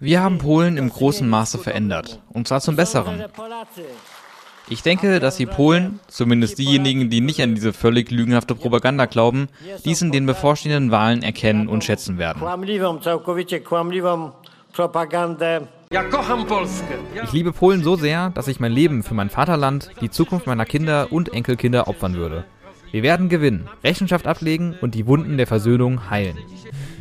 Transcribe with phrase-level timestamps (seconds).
[0.00, 3.24] Wir haben Polen im großen Maße verändert, und zwar zum Besseren.
[4.68, 9.48] Ich denke, dass die Polen, zumindest diejenigen, die nicht an diese völlig lügenhafte Propaganda glauben,
[9.84, 12.42] dies in den bevorstehenden Wahlen erkennen und schätzen werden.
[17.22, 20.64] Ich liebe Polen so sehr, dass ich mein Leben für mein Vaterland, die Zukunft meiner
[20.64, 22.44] Kinder und Enkelkinder opfern würde.
[22.90, 26.38] Wir werden gewinnen, Rechenschaft ablegen und die Wunden der Versöhnung heilen.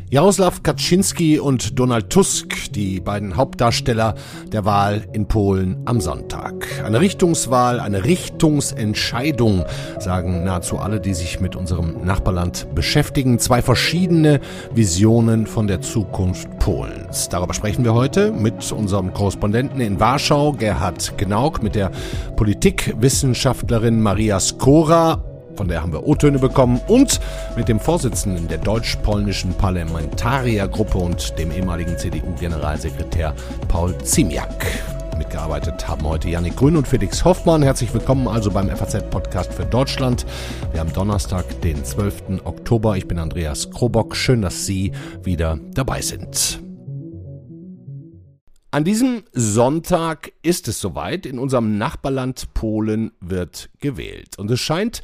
[0.10, 4.16] Jaroslaw Kaczynski und Donald Tusk, die beiden Hauptdarsteller
[4.52, 6.68] der Wahl in Polen am Sonntag.
[6.86, 9.66] Eine Richtungswahl, eine Richtungsentscheidung,
[10.00, 13.40] sagen nahezu alle, die sich mit unserem Nachbarland beschäftigen.
[13.40, 14.40] Zwei verschiedene
[14.74, 17.30] Visionen von der Zukunft Polens.
[17.30, 21.92] Darüber sprechen wir heute mit unserem Korrespondenten in Warschau, Gerhard Gnauk, mit der
[22.36, 27.20] Politikwissenschaftlerin Maria Skora von der haben wir O-Töne bekommen und
[27.56, 33.34] mit dem Vorsitzenden der deutsch-polnischen Parlamentariergruppe und dem ehemaligen CDU-Generalsekretär
[33.68, 34.66] Paul Ziemiak.
[35.18, 37.62] Mitgearbeitet haben heute Janik Grün und Felix Hoffmann.
[37.62, 40.26] Herzlich willkommen also beim FAZ-Podcast für Deutschland.
[40.72, 42.42] Wir haben Donnerstag, den 12.
[42.46, 42.98] Oktober.
[42.98, 44.16] Ich bin Andreas Krobock.
[44.16, 46.64] Schön, dass Sie wieder dabei sind.
[48.72, 51.28] An diesem Sonntag ist es soweit.
[51.28, 54.40] In unserem Nachbarland Polen wird gewählt.
[54.40, 55.04] Und es scheint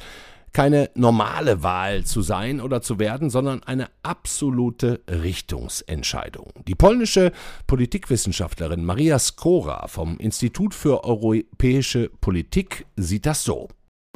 [0.52, 6.52] keine normale Wahl zu sein oder zu werden, sondern eine absolute Richtungsentscheidung.
[6.66, 7.32] Die polnische
[7.66, 13.68] Politikwissenschaftlerin Maria Skora vom Institut für europäische Politik sieht das so.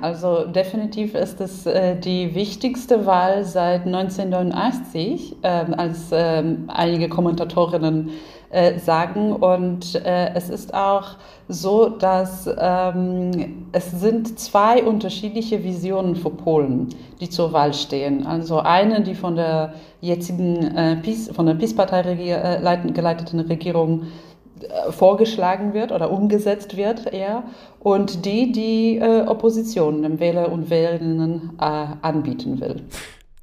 [0.04, 8.10] Also definitiv ist es äh, die wichtigste Wahl seit 1989, äh, als äh, einige Kommentatorinnen
[8.50, 9.32] äh, sagen.
[9.32, 11.16] Und äh, es ist auch
[11.48, 16.88] so, dass ähm, es sind zwei unterschiedliche Visionen für Polen,
[17.20, 18.26] die zur Wahl stehen.
[18.26, 22.02] Also eine, die von der jetzigen äh, PiS, von der PiS-Partei
[22.92, 24.08] geleiteten Regierung
[24.90, 27.44] vorgeschlagen wird oder umgesetzt wird eher
[27.80, 32.82] und die die äh, Opposition dem Wähler und Wählerinnen äh, anbieten will.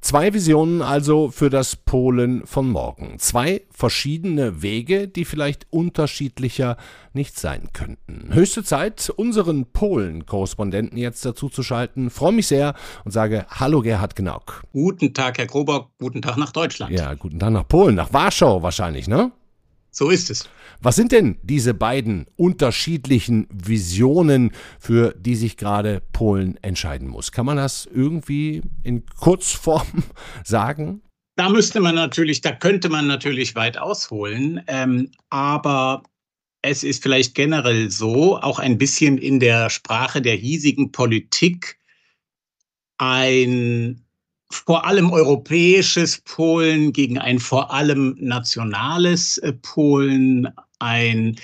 [0.02, 3.20] Zwei Visionen also für das Polen von morgen.
[3.20, 6.76] Zwei verschiedene Wege, die vielleicht unterschiedlicher
[7.12, 8.34] nicht sein könnten.
[8.34, 12.10] Höchste Zeit, unseren Polen-Korrespondenten jetzt dazu zu schalten.
[12.10, 12.74] Freue mich sehr
[13.04, 14.64] und sage Hallo Gerhard Gnauk.
[14.72, 15.90] Guten Tag, Herr Krobock.
[16.00, 16.90] Guten Tag nach Deutschland.
[16.90, 19.30] Ja, guten Tag nach Polen, nach Warschau wahrscheinlich, ne?
[19.94, 20.48] So ist es.
[20.80, 27.30] Was sind denn diese beiden unterschiedlichen Visionen, für die sich gerade Polen entscheiden muss?
[27.30, 30.04] Kann man das irgendwie in Kurzform
[30.44, 31.02] sagen?
[31.36, 36.02] Da müsste man natürlich, da könnte man natürlich weit ausholen, ähm, aber
[36.62, 41.78] es ist vielleicht generell so, auch ein bisschen in der Sprache der hiesigen Politik,
[42.98, 44.01] ein
[44.52, 50.48] vor allem europäisches Polen gegen ein vor allem nationales äh, Polen,
[50.78, 51.36] ein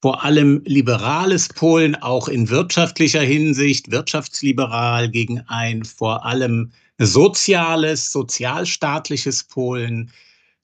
[0.00, 9.44] vor allem liberales Polen, auch in wirtschaftlicher Hinsicht, wirtschaftsliberal gegen ein vor allem soziales, sozialstaatliches
[9.44, 10.10] Polen.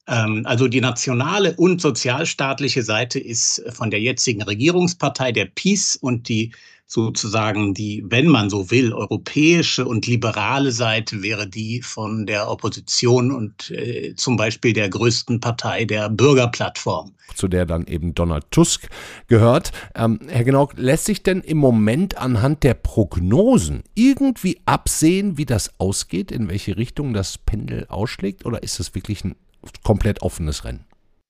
[0.07, 6.29] Ähm, also die nationale und sozialstaatliche Seite ist von der jetzigen Regierungspartei der PiS und
[6.29, 6.53] die
[6.87, 13.33] sozusagen die, wenn man so will, europäische und liberale Seite wäre die von der Opposition
[13.33, 17.13] und äh, zum Beispiel der größten Partei der Bürgerplattform.
[17.35, 18.89] Zu der dann eben Donald Tusk
[19.27, 19.73] gehört.
[19.97, 25.81] Ähm, Herr Genau, lässt sich denn im Moment anhand der Prognosen irgendwie absehen, wie das
[25.81, 29.35] ausgeht, in welche Richtung das Pendel ausschlägt, oder ist das wirklich ein
[29.83, 30.85] komplett offenes Rennen?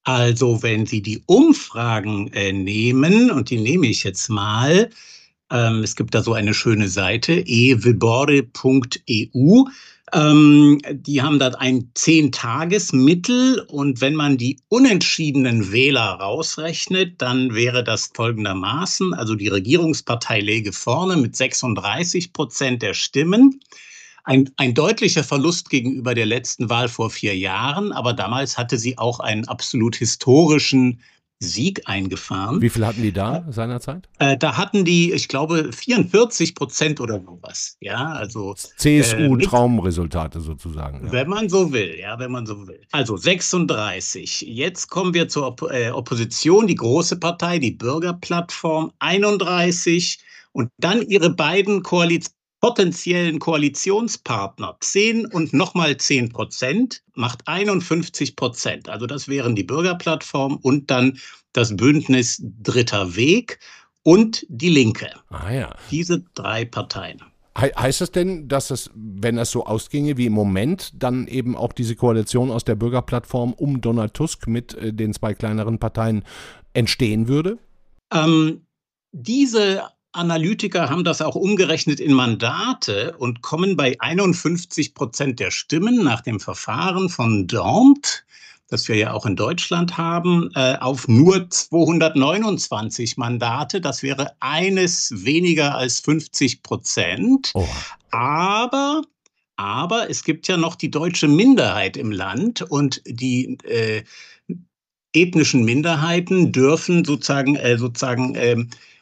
[0.05, 4.91] Also, wenn Sie die Umfragen äh, nehmen, und die nehme ich jetzt mal,
[5.51, 8.45] ähm, es gibt da so eine schöne Seite, ewibore.eu.
[10.13, 17.83] Ähm, die haben da ein Zehn-Tages-Mittel und wenn man die unentschiedenen Wähler rausrechnet, dann wäre
[17.83, 23.61] das folgendermaßen, also die Regierungspartei läge vorne mit 36 Prozent der Stimmen.
[24.23, 28.99] Ein, ein deutlicher Verlust gegenüber der letzten Wahl vor vier Jahren, aber damals hatte sie
[28.99, 31.01] auch einen absolut historischen
[31.39, 32.63] Sieg eingefahren.
[32.63, 34.09] Wie viel hatten die da seinerzeit?
[34.19, 37.77] Äh, da hatten die, ich glaube, 44 Prozent oder sowas.
[37.81, 41.07] Ja, also CSU-Traumresultate äh, sozusagen.
[41.07, 41.13] Ja.
[41.13, 42.81] Wenn man so will, ja, wenn man so will.
[42.91, 44.43] Also 36.
[44.43, 50.19] Jetzt kommen wir zur Opp äh, Opposition, die große Partei, die Bürgerplattform 31
[50.53, 52.36] und dann ihre beiden Koalitionen
[52.67, 58.89] potenziellen Koalitionspartner 10 und nochmal 10 Prozent macht 51 Prozent.
[58.89, 61.17] Also das wären die Bürgerplattform und dann
[61.53, 63.61] das Bündnis Dritter Weg
[64.03, 65.13] und die Linke.
[65.29, 65.77] Ah ja.
[65.93, 67.23] Diese drei Parteien.
[67.57, 71.55] He heißt das denn, dass es, wenn das so ausginge wie im Moment, dann eben
[71.55, 76.25] auch diese Koalition aus der Bürgerplattform um Donald Tusk mit äh, den zwei kleineren Parteien
[76.73, 77.59] entstehen würde?
[78.13, 78.67] Ähm,
[79.13, 79.85] diese
[80.17, 86.21] Analytiker haben das auch umgerechnet in Mandate und kommen bei 51 Prozent der Stimmen nach
[86.21, 88.25] dem Verfahren von Dormt,
[88.69, 93.81] das wir ja auch in Deutschland haben, äh, auf nur 229 Mandate.
[93.81, 97.53] Das wäre eines weniger als 50 Prozent.
[97.55, 97.69] Oh.
[98.11, 99.03] Aber
[99.57, 104.03] aber es gibt ja noch die deutsche Minderheit im Land und die äh,
[105.15, 108.96] ethnischen Minderheiten dürfen sozusagen, äh, sozusagen ähm, äh,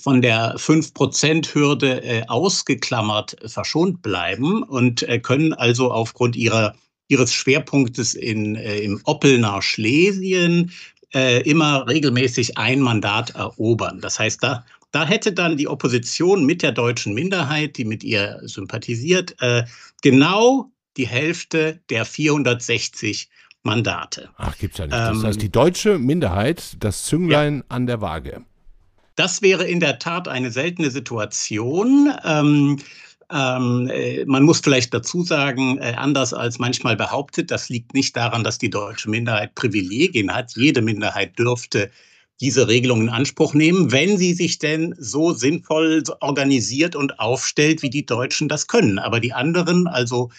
[0.00, 6.74] von der 5%-Hürde äh, ausgeklammert verschont bleiben und äh, können also aufgrund ihrer,
[7.08, 10.72] ihres Schwerpunktes in, äh, im Oppelner Schlesien
[11.12, 14.00] äh, immer regelmäßig ein Mandat erobern.
[14.00, 18.40] Das heißt, da, da hätte dann die Opposition mit der deutschen Minderheit, die mit ihr
[18.44, 19.64] sympathisiert, äh,
[20.00, 23.28] genau die Hälfte der 460
[23.64, 24.30] Mandate.
[24.38, 24.94] Ach, gibt's ja nicht.
[24.94, 27.64] Das ähm, heißt, die deutsche Minderheit, das Zünglein ja.
[27.68, 28.42] an der Waage.
[29.16, 32.12] Das wäre in der Tat eine seltene Situation.
[32.24, 32.78] Ähm,
[33.30, 38.16] ähm, äh, man muss vielleicht dazu sagen, äh, anders als manchmal behauptet, das liegt nicht
[38.16, 40.52] daran, dass die deutsche Minderheit Privilegien hat.
[40.54, 41.90] Jede Minderheit dürfte
[42.40, 47.90] diese Regelung in Anspruch nehmen, wenn sie sich denn so sinnvoll organisiert und aufstellt, wie
[47.90, 48.98] die Deutschen das können.
[48.98, 50.30] Aber die anderen, also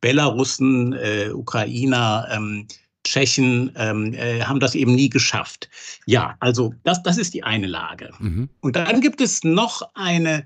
[0.00, 2.66] Belarussen, äh, Ukrainer, ähm,
[3.04, 5.68] Tschechen ähm, äh, haben das eben nie geschafft.
[6.06, 8.10] Ja, also das, das ist die eine Lage.
[8.18, 8.48] Mhm.
[8.60, 10.44] Und dann gibt es noch eine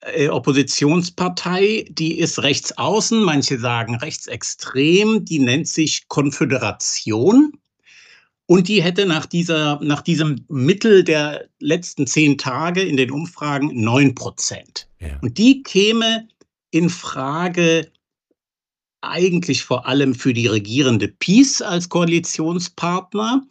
[0.00, 7.52] äh, Oppositionspartei, die ist rechts außen, manche sagen rechtsextrem, die nennt sich Konföderation.
[8.46, 13.70] Und die hätte nach, dieser, nach diesem Mittel der letzten zehn Tage in den Umfragen
[13.72, 14.86] neun Prozent.
[15.00, 15.18] Ja.
[15.22, 16.28] Und die käme
[16.70, 17.90] in Frage
[19.08, 23.42] eigentlich vor allem für die regierende Peace als Koalitionspartner,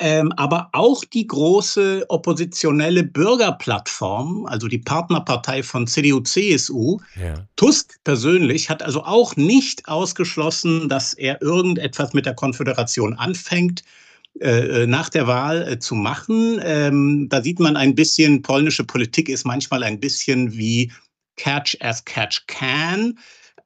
[0.00, 6.98] ähm, aber auch die große oppositionelle Bürgerplattform, also die Partnerpartei von CDU, CSU.
[7.20, 7.46] Ja.
[7.56, 13.82] Tusk persönlich hat also auch nicht ausgeschlossen, dass er irgendetwas mit der Konföderation anfängt.
[14.40, 16.60] Äh, äh nach der Wahl äh, zu machen.
[16.62, 20.92] Ähm, da sieht man ein bisschen, polnische Politik ist manchmal ein bisschen wie
[21.36, 23.18] Catch as Catch Can.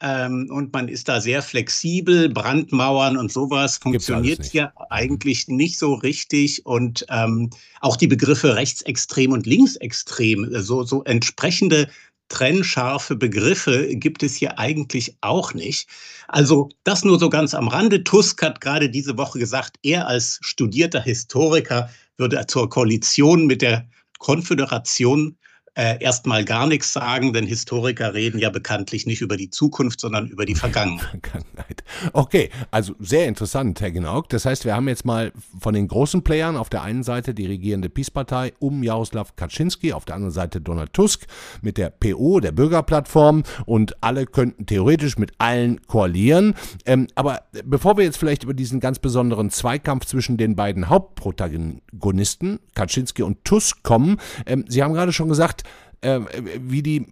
[0.02, 2.28] Ähm, und man ist da sehr flexibel.
[2.28, 4.84] Brandmauern und sowas funktioniert hier mhm.
[4.90, 6.66] eigentlich nicht so richtig.
[6.66, 7.50] Und ähm,
[7.81, 11.88] auch die Begriffe rechtsextrem und linksextrem, so, so entsprechende
[12.28, 15.88] trennscharfe Begriffe gibt es hier eigentlich auch nicht.
[16.28, 18.02] Also das nur so ganz am Rande.
[18.02, 23.87] Tusk hat gerade diese Woche gesagt, er als studierter Historiker würde zur Koalition mit der
[24.19, 25.37] Konföderation
[25.74, 30.28] äh, erstmal gar nichts sagen, denn Historiker reden ja bekanntlich nicht über die Zukunft, sondern
[30.28, 31.82] über die Vergangenheit.
[32.12, 34.28] Okay, also sehr interessant, Herr Genauk.
[34.28, 37.46] Das heißt, wir haben jetzt mal von den großen Playern auf der einen Seite die
[37.46, 41.26] regierende Peace-Partei um Jaroslaw Kaczynski, auf der anderen Seite Donald Tusk
[41.62, 46.54] mit der PO, der Bürgerplattform und alle könnten theoretisch mit allen koalieren.
[46.84, 52.58] Ähm, aber bevor wir jetzt vielleicht über diesen ganz besonderen Zweikampf zwischen den beiden Hauptprotagonisten,
[52.74, 55.62] Kaczynski und Tusk, kommen, ähm, Sie haben gerade schon gesagt,
[56.02, 56.20] äh,
[56.60, 57.06] wie die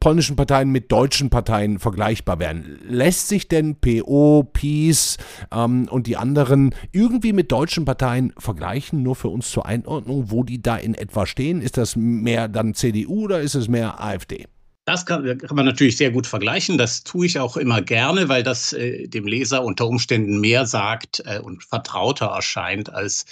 [0.00, 2.78] polnischen Parteien mit deutschen Parteien vergleichbar werden.
[2.86, 5.16] Lässt sich denn PO, PiS
[5.50, 10.44] ähm, und die anderen irgendwie mit deutschen Parteien vergleichen, nur für uns zur Einordnung, wo
[10.44, 11.62] die da in etwa stehen?
[11.62, 14.46] Ist das mehr dann CDU oder ist es mehr AfD?
[14.86, 16.76] Das kann, kann, man natürlich sehr gut vergleichen.
[16.76, 21.22] Das tue ich auch immer gerne, weil das äh, dem Leser unter Umständen mehr sagt
[21.24, 23.24] äh, und vertrauter erscheint als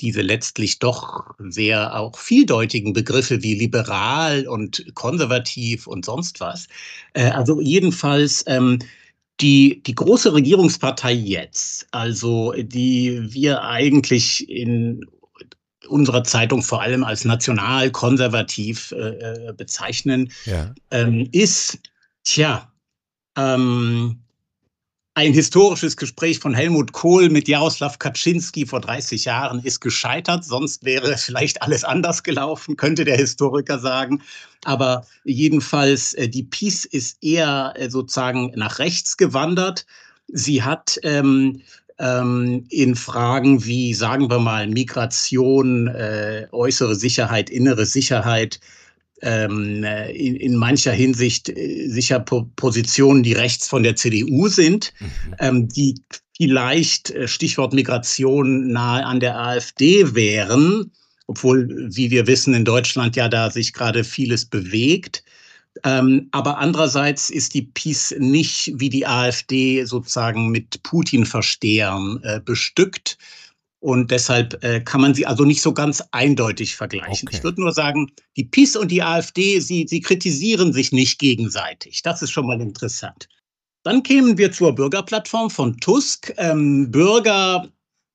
[0.00, 6.66] diese letztlich doch sehr auch vieldeutigen Begriffe wie liberal und konservativ und sonst was.
[7.12, 8.78] Äh, also jedenfalls ähm,
[9.40, 15.04] die, die große Regierungspartei jetzt, also die wir eigentlich in
[15.88, 20.74] unserer Zeitung vor allem als national-konservativ äh, äh bezeichnen, ja.
[20.90, 21.78] ähm, ist,
[22.22, 22.72] tja,
[23.36, 24.23] ähm,
[25.16, 30.44] ein historisches Gespräch von Helmut Kohl mit Jaroslaw Kaczynski vor 30 Jahren ist gescheitert.
[30.44, 34.22] Sonst wäre vielleicht alles anders gelaufen, könnte der Historiker sagen.
[34.64, 39.86] Aber jedenfalls, äh, die Peace ist eher äh, sozusagen nach rechts gewandert.
[40.26, 41.62] Sie hat ähm,
[42.00, 48.58] ähm, in Fragen wie, sagen wir mal, Migration, äh, äußere Sicherheit, innere Sicherheit,
[49.22, 54.92] ähm, in, in, mancher Hinsicht äh, sicher po Positionen, die rechts von der CDU sind,
[55.00, 55.34] mhm.
[55.38, 55.94] ähm, die
[56.36, 60.90] vielleicht, äh, Stichwort Migration, nahe an der AfD wären,
[61.26, 65.24] obwohl, wie wir wissen, in Deutschland ja da sich gerade vieles bewegt.
[65.82, 73.18] Ähm, aber andererseits ist die PiS nicht wie die AfD sozusagen mit Putin-Verstehern äh, bestückt.
[73.84, 77.28] Und deshalb äh, kann man sie also nicht so ganz eindeutig vergleichen.
[77.28, 77.36] Okay.
[77.36, 82.00] Ich würde nur sagen, die PiS und die AfD, sie, sie kritisieren sich nicht gegenseitig.
[82.00, 83.28] Das ist schon mal interessant.
[83.82, 86.32] Dann kämen wir zur Bürgerplattform von Tusk.
[86.38, 87.68] Ähm, Bürger,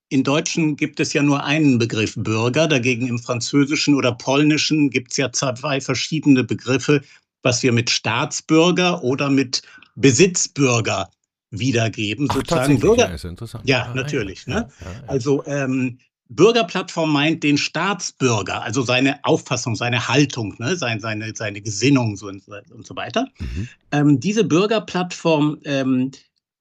[0.10, 5.12] in Deutschen gibt es ja nur einen Begriff Bürger, dagegen im Französischen oder Polnischen gibt
[5.12, 7.04] es ja zwei verschiedene Begriffe,
[7.44, 9.62] was wir mit Staatsbürger oder mit
[9.94, 11.12] Besitzbürger
[11.52, 12.28] wiedergeben.
[12.30, 13.10] Ach, sozusagen Bürger.
[13.10, 13.68] Ja, ist interessant.
[13.68, 14.46] ja ah, natürlich.
[14.46, 14.70] Ja, ne?
[14.82, 21.36] ja, also ähm, Bürgerplattform meint den Staatsbürger, also seine Auffassung, seine Haltung, ne, seine, seine,
[21.36, 23.28] seine Gesinnung so und, und so weiter.
[23.40, 23.68] Mhm.
[23.92, 26.12] Ähm, diese Bürgerplattform, ähm,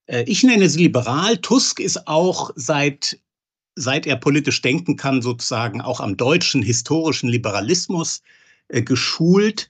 [0.07, 1.37] äh, ich nenne sie liberal.
[1.37, 3.21] Tusk ist auch seit,
[3.75, 8.23] seit er politisch denken kann, sozusagen auch am deutschen historischen Liberalismus
[8.68, 9.68] äh, geschult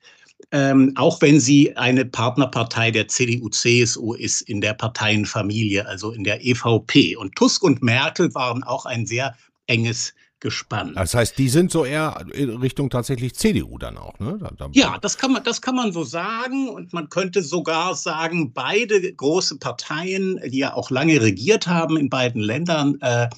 [0.51, 6.45] ähm, auch wenn sie eine Partnerpartei der CDU-CSU ist in der Parteienfamilie, also in der
[6.45, 7.17] EVP.
[7.17, 9.37] Und Tusk und Merkel waren auch ein sehr
[9.67, 10.95] enges Gespann.
[10.95, 14.39] Das heißt, die sind so eher in Richtung tatsächlich CDU dann auch, ne?
[14.41, 16.69] Da, da ja, das kann man, das kann man so sagen.
[16.69, 22.09] Und man könnte sogar sagen, beide große Parteien, die ja auch lange regiert haben in
[22.09, 23.29] beiden Ländern, äh,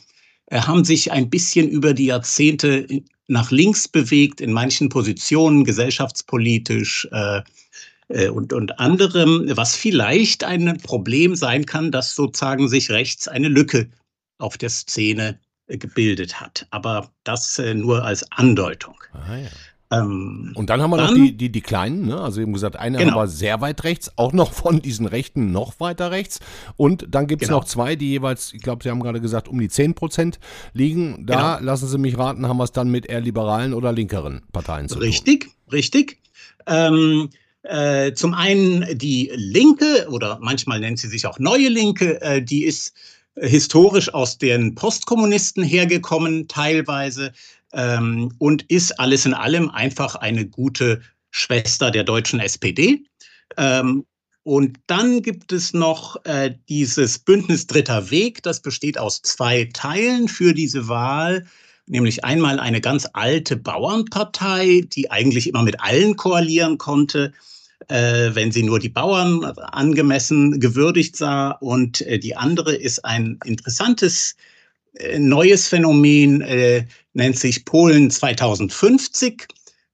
[0.46, 2.86] äh haben sich ein bisschen über die Jahrzehnte
[3.30, 7.42] nach links bewegt in manchen Positionen, gesellschaftspolitisch äh,
[8.08, 13.48] äh, und, und anderem, was vielleicht ein Problem sein kann, dass sozusagen sich rechts eine
[13.48, 13.88] Lücke
[14.38, 16.66] auf der Szene äh, gebildet hat.
[16.70, 18.96] Aber das äh, nur als Andeutung.
[19.12, 19.48] Ah, ja.
[19.92, 22.20] Ähm, und dann haben wir dann, noch die, die, die Kleinen, ne?
[22.20, 23.12] also eben gesagt, eine genau.
[23.12, 26.40] haben wir sehr weit rechts, auch noch von diesen Rechten noch weiter rechts.
[26.76, 27.60] Und dann gibt es genau.
[27.60, 30.38] noch zwei, die jeweils, ich glaube, Sie haben gerade gesagt, um die 10 Prozent
[30.72, 31.26] liegen.
[31.26, 31.70] Da, genau.
[31.72, 34.98] lassen Sie mich raten, haben wir es dann mit eher liberalen oder linkeren Parteien zu
[34.98, 35.52] richtig, tun.
[35.72, 36.18] Richtig, richtig.
[36.66, 37.30] Ähm,
[37.62, 42.64] äh, zum einen die Linke oder manchmal nennt sie sich auch Neue Linke, äh, die
[42.64, 42.94] ist
[43.36, 47.32] historisch aus den Postkommunisten hergekommen, teilweise
[47.72, 51.00] ähm, und ist alles in allem einfach eine gute
[51.30, 53.04] Schwester der deutschen SPD.
[53.56, 54.04] Ähm,
[54.42, 60.28] und dann gibt es noch äh, dieses Bündnis Dritter Weg, das besteht aus zwei Teilen
[60.28, 61.46] für diese Wahl,
[61.86, 67.32] nämlich einmal eine ganz alte Bauernpartei, die eigentlich immer mit allen koalieren konnte,
[67.88, 71.50] äh, wenn sie nur die Bauern angemessen gewürdigt sah.
[71.50, 74.36] Und äh, die andere ist ein interessantes
[75.18, 79.46] neues Phänomen, äh, nennt sich Polen 2050,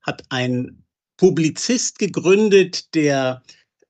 [0.02, 0.82] hat ein
[1.16, 3.42] Publizist gegründet, der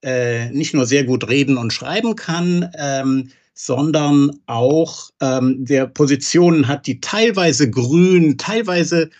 [0.03, 6.69] äh, nicht nur sehr gut reden und schreiben kann, ähm, sondern auch ähm, der Positionen
[6.69, 9.11] hat, die teilweise grün, teilweise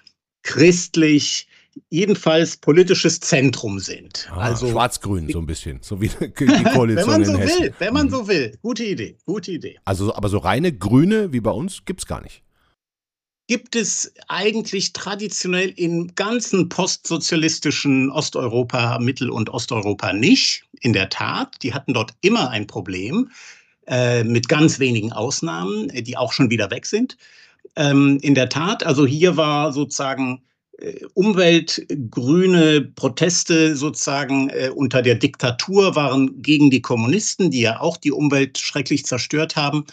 [0.43, 1.49] christlich,
[1.91, 4.29] jedenfalls politisches Zentrum sind.
[4.31, 7.63] Ah, also Schwarz-Grün so ein bisschen, so wie die Koalition wenn man so in Hessen.
[7.63, 8.11] will, wenn man mhm.
[8.11, 9.79] so will, gute Idee, gute Idee.
[9.85, 12.43] Also, aber so reine Grüne wie bei uns gibt es gar nicht.
[13.49, 20.65] Gibt es eigentlich traditionell im ganzen postsozialistischen Osteuropa, Mittel- und Osteuropa nicht.
[20.81, 23.31] In der Tat, die hatten dort immer ein Problem,
[23.87, 27.17] äh, mit ganz wenigen Ausnahmen, die auch schon wieder weg sind.
[27.77, 30.47] Ähm, in der Tat, also hier war sozusagen äh,
[31.15, 38.13] umweltgrüne Proteste sozusagen äh, unter der Diktatur waren gegen die Kommunisten, die ja auch die
[38.13, 39.87] Umwelt schrecklich zerstört haben.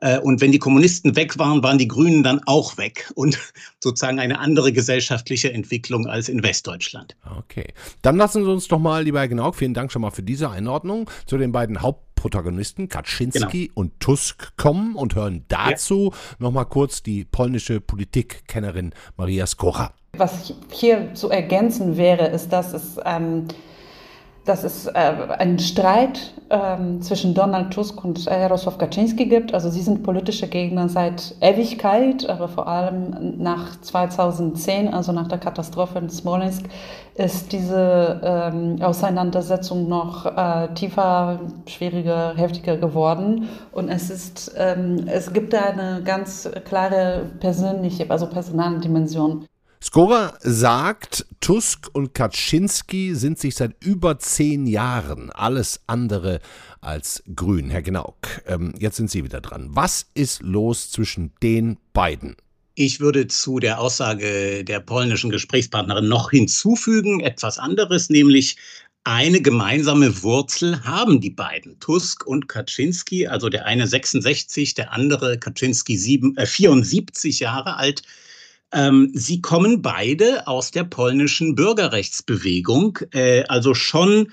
[0.00, 3.38] Äh, und wenn die Kommunisten weg waren, waren die Grünen dann auch weg und
[3.82, 7.16] sozusagen eine andere gesellschaftliche Entwicklung als in Westdeutschland.
[7.38, 10.22] Okay, dann lassen Sie uns doch mal, lieber Herr Genau, vielen Dank schon mal für
[10.22, 13.72] diese Einordnung zu den beiden Hauptprotagonisten Kaczynski genau.
[13.80, 16.36] und Tusk kommen und hören dazu ja.
[16.38, 19.97] nochmal kurz die polnische Politikkennerin Maria Skora.
[20.16, 23.46] Was hier zu ergänzen wäre, ist, dass es, ähm,
[24.44, 24.92] dass es äh,
[25.38, 29.52] einen Streit ähm, zwischen Donald Tusk und Jarosław Kaczynski gibt.
[29.52, 35.38] Also sie sind politische Gegner seit Ewigkeit, aber vor allem nach 2010, also nach der
[35.38, 36.64] Katastrophe in Smolensk,
[37.14, 43.48] ist diese ähm, Auseinandersetzung noch äh, tiefer, schwieriger, heftiger geworden.
[43.72, 49.44] Und es ist, ähm, es gibt da eine ganz klare persönliche, also personale Dimension.
[49.80, 56.40] Skora sagt, Tusk und Kaczynski sind sich seit über zehn Jahren alles andere
[56.80, 57.70] als grün.
[57.70, 58.16] Herr Genauk,
[58.46, 59.68] ähm, jetzt sind Sie wieder dran.
[59.70, 62.36] Was ist los zwischen den beiden?
[62.74, 68.56] Ich würde zu der Aussage der polnischen Gesprächspartnerin noch hinzufügen, etwas anderes, nämlich
[69.04, 75.38] eine gemeinsame Wurzel haben die beiden, Tusk und Kaczynski, also der eine 66, der andere
[75.38, 78.02] Kaczynski 7, äh, 74 Jahre alt.
[78.72, 84.30] Ähm, sie kommen beide aus der polnischen Bürgerrechtsbewegung, äh, also schon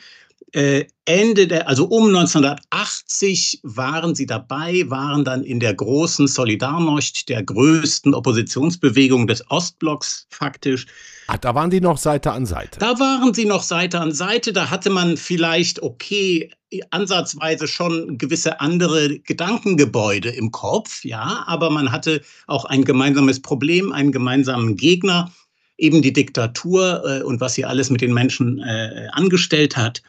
[0.54, 7.44] Ende der, also um 1980 waren sie dabei, waren dann in der großen Solidarność, der
[7.44, 10.86] größten Oppositionsbewegung des Ostblocks faktisch.
[11.28, 12.80] Ah, da waren die noch Seite an Seite.
[12.80, 14.54] Da waren sie noch Seite an Seite.
[14.54, 16.50] Da hatte man vielleicht, okay,
[16.90, 23.92] ansatzweise schon gewisse andere Gedankengebäude im Kopf, ja, aber man hatte auch ein gemeinsames Problem,
[23.92, 25.32] einen gemeinsamen Gegner,
[25.78, 30.02] eben die Diktatur äh, und was sie alles mit den Menschen äh, angestellt hat.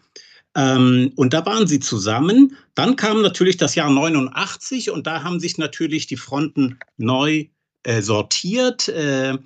[0.57, 2.57] Ähm, und da waren sie zusammen.
[2.75, 7.47] Dann kam natürlich das Jahr 89 und da haben sich natürlich die Fronten neu
[7.83, 8.89] äh, sortiert.
[8.89, 9.37] Äh,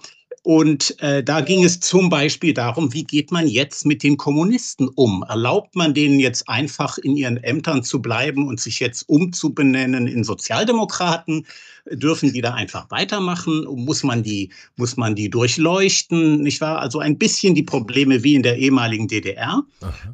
[0.43, 4.89] und äh, da ging es zum Beispiel darum, wie geht man jetzt mit den Kommunisten
[4.89, 5.23] um?
[5.29, 10.25] Erlaubt man denen jetzt einfach in ihren Ämtern zu bleiben und sich jetzt umzubenennen in
[10.25, 11.47] Sozialdemokraten?
[11.91, 13.67] Dürfen die da einfach weitermachen?
[13.69, 16.43] Muss man die, muss man die durchleuchten?
[16.43, 16.79] Nicht wahr?
[16.79, 19.63] Also ein bisschen die Probleme wie in der ehemaligen DDR,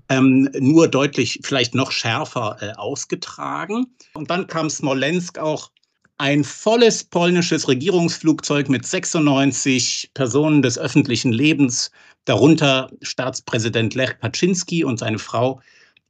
[0.08, 3.86] ähm, nur deutlich, vielleicht noch schärfer äh, ausgetragen.
[4.14, 5.70] Und dann kam Smolensk auch
[6.18, 11.90] ein volles polnisches Regierungsflugzeug mit 96 Personen des öffentlichen Lebens,
[12.24, 15.60] darunter Staatspräsident Lech Kaczynski und seine Frau,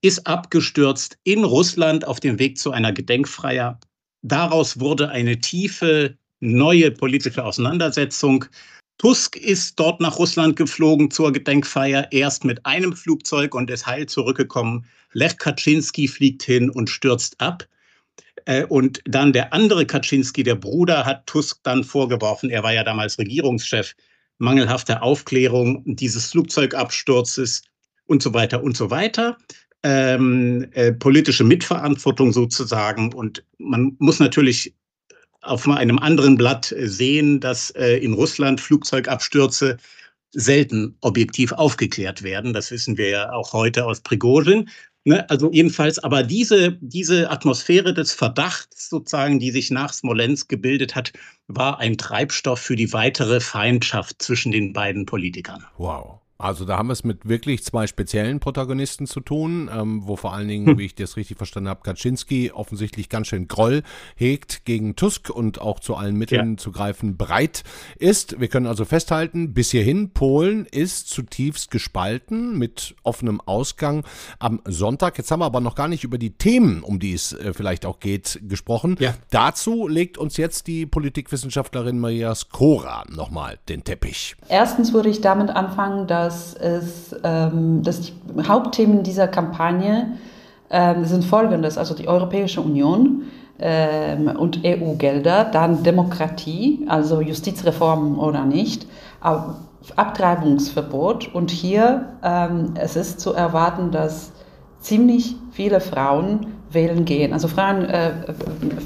[0.03, 3.81] ist abgestürzt in Russland auf dem Weg zu einer Gedenkfeier.
[4.23, 8.45] Daraus wurde eine tiefe neue politische Auseinandersetzung.
[8.99, 14.07] Tusk ist dort nach Russland geflogen zur Gedenkfeier, erst mit einem Flugzeug und ist heil
[14.07, 14.87] zurückgekommen.
[15.13, 17.67] Lech Kaczynski fliegt hin und stürzt ab.
[18.47, 22.83] Äh, und dann der andere Kaczynski, der Bruder, hat Tusk dann vorgeworfen, er war ja
[22.83, 23.95] damals Regierungschef,
[24.39, 27.63] mangelhafte Aufklärung dieses Flugzeugabsturzes
[28.07, 29.37] und so weiter und so weiter.
[29.83, 33.13] Ähm, äh, politische Mitverantwortung sozusagen.
[33.13, 34.75] Und man muss natürlich
[35.43, 39.77] auf einem anderen Blatt sehen, dass äh, in Russland Flugzeugabstürze
[40.33, 42.53] selten objektiv aufgeklärt werden.
[42.53, 44.69] Das wissen wir ja auch heute aus Prigozhin.
[45.09, 50.97] Ne, also jedenfalls, aber diese, diese Atmosphäre des Verdachts sozusagen, die sich nach Smolensk gebildet
[50.97, 51.13] hat,
[51.47, 55.65] war ein Treibstoff für die weitere Feindschaft zwischen den beiden Politikern.
[55.79, 56.23] Wow.
[56.39, 60.35] Also da haben wir es mit wirklich zwei speziellen Protagonisten zu tun, ähm, wo vor
[60.35, 60.79] allen Dingen, hm.
[60.79, 63.83] wie ich das richtig verstanden habe, Kaczynski offensichtlich ganz schön Groll
[64.17, 66.57] hegt gegen Tusk und auch zu allen Mitteln ja.
[66.57, 67.65] zu greifen bereit
[67.99, 68.39] ist.
[68.39, 74.05] Wir können also festhalten, bis hierhin, Polen ist zutiefst gespalten mit offenem Ausgang
[74.39, 75.17] am Sonntag.
[75.17, 77.87] Jetzt haben wir aber noch gar nicht über die Themen, um die es äh, vielleicht
[77.87, 78.97] auch geht, gesprochen.
[78.99, 79.15] Ja.
[79.31, 84.37] Dazu legt uns jetzt die Politikwissenschaftlerin Maria Skora nochmal den Teppich.
[84.49, 88.13] Erstens würde ich damit anfangen, dass dass, es, ähm, dass die
[88.49, 90.19] Hauptthemen dieser Kampagne
[90.71, 93.23] ähm, sind folgendes, also die Europäische Union
[93.61, 98.89] ähm, und EU-Gelder, dann Demokratie, also Justizreform oder nicht,
[99.95, 101.33] Abtreibungsverbot.
[101.33, 104.33] Und hier ähm, es ist zu erwarten, dass
[104.81, 107.33] ziemlich viele Frauen wählen gehen.
[107.33, 108.13] Also Frauen, äh,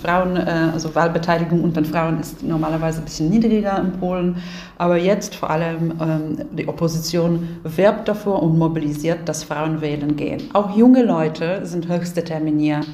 [0.02, 4.36] Frauen äh, also Wahlbeteiligung unter Frauen ist normalerweise ein bisschen niedriger in Polen,
[4.78, 10.48] aber jetzt vor allem ähm, die Opposition werbt dafür und mobilisiert, dass Frauen wählen gehen.
[10.54, 12.86] Auch junge Leute sind höchst determiniert,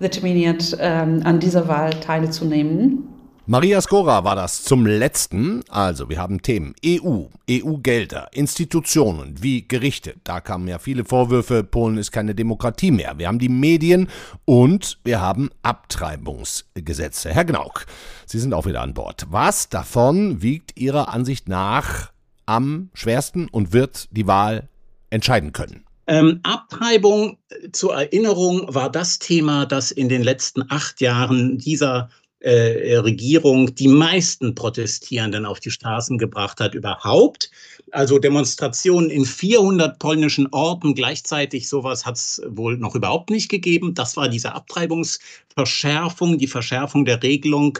[0.00, 3.11] determiniert ähm, an dieser Wahl teilzunehmen.
[3.46, 5.64] Maria Skora war das zum letzten.
[5.68, 10.14] Also, wir haben Themen EU, EU-Gelder, Institutionen wie Gerichte.
[10.22, 13.18] Da kamen ja viele Vorwürfe, Polen ist keine Demokratie mehr.
[13.18, 14.08] Wir haben die Medien
[14.44, 17.30] und wir haben Abtreibungsgesetze.
[17.30, 17.86] Herr Gnauk,
[18.26, 19.26] Sie sind auch wieder an Bord.
[19.30, 22.12] Was davon wiegt Ihrer Ansicht nach
[22.46, 24.68] am schwersten und wird die Wahl
[25.10, 25.82] entscheiden können?
[26.06, 27.38] Ähm, Abtreibung
[27.72, 32.08] zur Erinnerung war das Thema, das in den letzten acht Jahren dieser
[32.42, 37.50] äh, Regierung die meisten Protestierenden auf die Straßen gebracht hat überhaupt.
[37.92, 43.94] Also Demonstrationen in 400 polnischen Orten gleichzeitig, sowas hat es wohl noch überhaupt nicht gegeben.
[43.94, 47.78] Das war diese Abtreibungsverschärfung, die Verschärfung der Regelung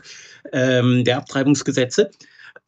[0.53, 2.11] ähm, der Abtreibungsgesetze.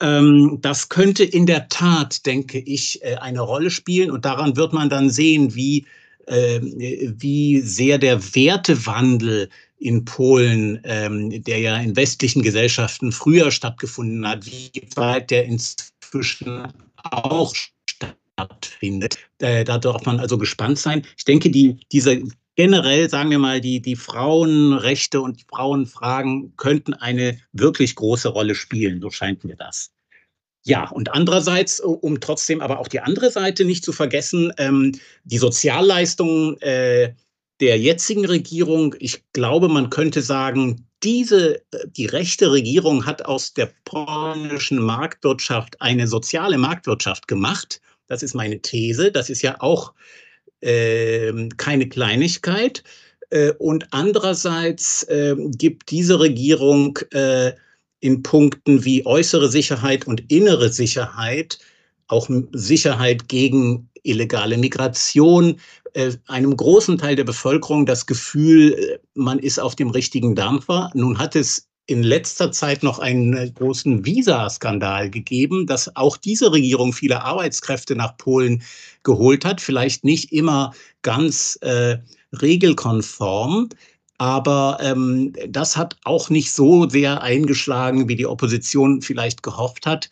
[0.00, 4.10] Ähm, das könnte in der Tat, denke ich, äh, eine Rolle spielen.
[4.10, 5.86] Und daran wird man dann sehen, wie,
[6.26, 9.48] äh, wie sehr der Wertewandel
[9.84, 16.72] in Polen, ähm, der ja in westlichen Gesellschaften früher stattgefunden hat, wie weit der inzwischen
[17.02, 19.18] auch stattfindet.
[19.40, 21.02] Äh, da darf man also gespannt sein.
[21.18, 22.22] Ich denke, die, diese
[22.56, 28.54] generell, sagen wir mal, die, die Frauenrechte und die Frauenfragen könnten eine wirklich große Rolle
[28.54, 29.02] spielen.
[29.02, 29.90] So scheint mir das.
[30.66, 34.92] Ja, und andererseits, um trotzdem aber auch die andere Seite nicht zu vergessen, ähm,
[35.24, 37.12] die Sozialleistungen äh,
[37.60, 43.54] der jetzigen Regierung, ich glaube, man könnte sagen, diese, äh, die rechte Regierung hat aus
[43.54, 47.80] der polnischen Marktwirtschaft eine soziale Marktwirtschaft gemacht.
[48.06, 49.12] Das ist meine These.
[49.12, 49.92] Das ist ja auch
[50.60, 52.82] äh, keine Kleinigkeit.
[53.30, 57.52] Äh, und andererseits äh, gibt diese Regierung äh,
[58.00, 61.58] in Punkten wie äußere Sicherheit und innere Sicherheit,
[62.08, 65.58] auch Sicherheit gegen illegale Migration,
[66.26, 70.90] einem großen Teil der Bevölkerung das Gefühl, äh, man ist auf dem richtigen Dampfer.
[70.94, 76.92] Nun hat es in letzter Zeit noch einen großen Visa-Skandal gegeben, dass auch diese Regierung
[76.94, 78.62] viele Arbeitskräfte nach Polen
[79.02, 79.60] geholt hat.
[79.60, 81.98] Vielleicht nicht immer ganz äh,
[82.40, 83.68] regelkonform.
[84.16, 90.08] Aber ähm, das hat auch nicht so sehr eingeschlagen, wie die Opposition vielleicht gehofft hat.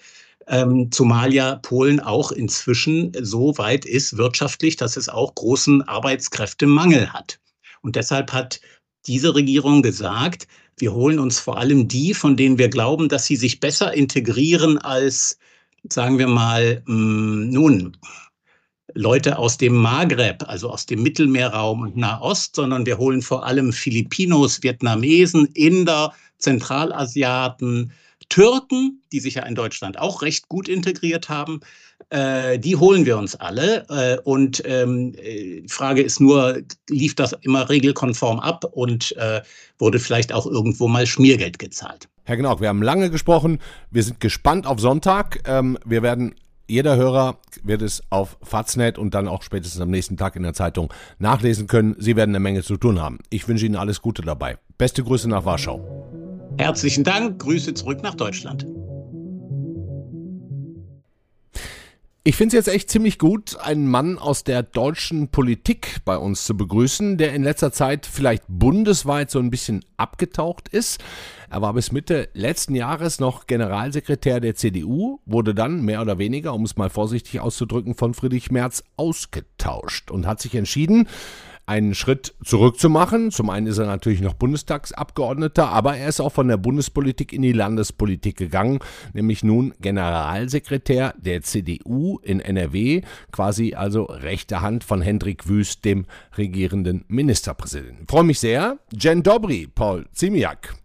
[0.49, 7.13] Ähm, zumal ja Polen auch inzwischen so weit ist wirtschaftlich, dass es auch großen Arbeitskräftemangel
[7.13, 7.39] hat.
[7.83, 8.61] Und deshalb hat
[9.07, 10.47] diese Regierung gesagt,
[10.79, 14.79] wir holen uns vor allem die, von denen wir glauben, dass sie sich besser integrieren
[14.79, 15.39] als,
[15.89, 17.97] sagen wir mal, mh, mm, nun,
[18.95, 23.73] Leute aus dem Maghreb, also aus dem Mittelmeerraum und Nahost, sondern wir holen vor allem
[23.73, 27.93] Filipinos, Vietnamesen, Inder, Zentralasiaten,
[28.33, 31.61] Türken, die sich ja in Deutschland auch recht gut integriert haben,
[32.09, 33.85] äh, die holen wir uns alle.
[33.91, 39.43] Äh, und ähm, die Frage ist nur, lief das immer regelkonform ab und äh,
[39.79, 42.09] wurde vielleicht auch irgendwo mal Schmiergeld gezahlt?
[42.25, 43.59] Herr Gnauk, wir haben lange gesprochen.
[43.91, 45.43] Wir sind gespannt auf Sonntag.
[45.47, 46.35] Ähm, wir werden
[46.67, 50.55] jeder Hörer wird es auf Faznet und dann auch spätestens am nächsten Tag in der
[50.55, 51.97] Zeitung nachlesen können.
[51.99, 53.19] Sie werden eine Menge zu tun haben.
[53.29, 54.57] Ich wünsche Ihnen alles Gute dabei.
[54.79, 56.02] Beste Grüße nach Warschau.
[56.59, 57.41] Herzlichen Dank.
[57.41, 58.67] Grüße zurück nach Deutschland.
[62.25, 66.45] Ich finde es jetzt echt ziemlich gut, einen Mann aus der deutschen Politik bei uns
[66.45, 71.03] zu begrüßen, der in letzter Zeit vielleicht bundesweit so ein bisschen abgetaucht ist.
[71.51, 76.55] Er war bis Mitte letzten Jahres noch Generalsekretär der CDU, wurde dann mehr oder weniger,
[76.55, 81.09] um es mal vorsichtig auszudrücken, von Friedrich Merz ausgetauscht und hat sich entschieden,
[81.67, 83.31] einen Schritt zurück zu machen.
[83.31, 87.43] Zum einen ist er natürlich noch Bundestagsabgeordneter, aber er ist auch von der Bundespolitik in
[87.43, 88.81] die Landespolitik gegangen,
[89.13, 96.07] nämlich nun Generalsekretär der CDU in NRW, quasi also rechte Hand von Hendrik Wüst, dem
[96.37, 98.07] regierenden Ministerpräsidenten.
[98.07, 98.79] freue mich sehr.
[98.93, 100.82] Jen Dobry, Paul Ziemiak.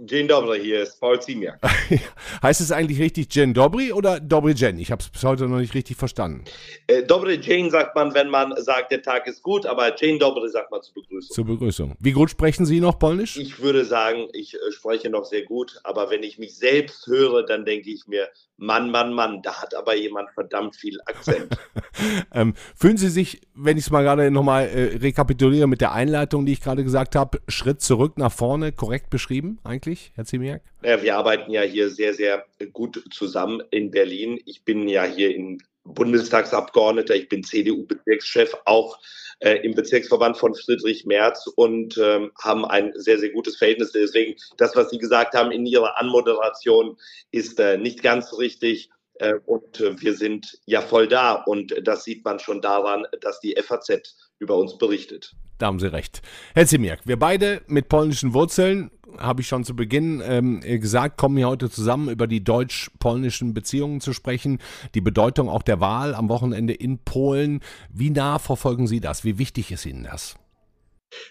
[0.00, 1.60] Dzień dobry, hier ist Paul Ziemiak.
[2.42, 4.80] heißt es eigentlich richtig Jen Dobry oder Dobry Jen?
[4.80, 6.44] Ich habe es bis heute noch nicht richtig verstanden.
[6.88, 10.48] Äh, Dobry Jane sagt man, wenn man sagt, der Tag ist gut, aber Jane Dobry
[10.48, 11.34] sagt man zur Begrüßung.
[11.34, 11.94] Zur Begrüßung.
[12.00, 13.36] Wie gut sprechen Sie noch Polnisch?
[13.36, 17.44] Ich würde sagen, ich äh, spreche noch sehr gut, aber wenn ich mich selbst höre,
[17.44, 18.28] dann denke ich mir,
[18.60, 21.56] Mann, Mann, Mann, da hat aber jemand verdammt viel Akzent.
[22.34, 26.44] ähm, fühlen Sie sich, wenn ich es mal gerade nochmal äh, rekapituliere mit der Einleitung,
[26.44, 30.62] die ich gerade gesagt habe, Schritt zurück nach vorne, korrekt beschrieben eigentlich, Herr Ziemiak?
[30.84, 34.38] Ja, wir arbeiten ja hier sehr, sehr gut zusammen in Berlin.
[34.44, 35.62] Ich bin ja hier in
[35.94, 38.98] Bundestagsabgeordneter, ich bin CDU-Bezirkschef, auch
[39.40, 43.92] äh, im Bezirksverband von Friedrich Merz und ähm, haben ein sehr, sehr gutes Verhältnis.
[43.92, 46.96] Deswegen, das, was Sie gesagt haben in Ihrer Anmoderation,
[47.30, 48.90] ist äh, nicht ganz richtig.
[49.14, 51.34] Äh, und äh, wir sind ja voll da.
[51.34, 55.34] Und das sieht man schon daran, dass die FAZ über uns berichtet.
[55.58, 56.22] Da haben Sie recht.
[56.54, 61.36] Herr Ziemiak, wir beide mit polnischen Wurzeln, habe ich schon zu Beginn ähm, gesagt, kommen
[61.36, 64.58] hier heute zusammen, über die deutsch-polnischen Beziehungen zu sprechen,
[64.94, 67.60] die Bedeutung auch der Wahl am Wochenende in Polen.
[67.92, 69.22] Wie nah verfolgen Sie das?
[69.22, 70.36] Wie wichtig ist Ihnen das?